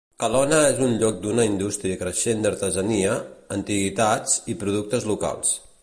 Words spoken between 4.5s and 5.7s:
i productes locals.